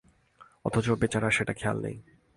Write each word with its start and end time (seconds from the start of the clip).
অথচ 0.65 0.87
বেচারার 0.91 1.31
সেটা 1.31 1.53
খেয়াল 1.53 1.77
নেই। 1.81 1.97